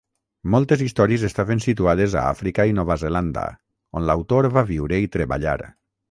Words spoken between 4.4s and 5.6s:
va viure i treballar.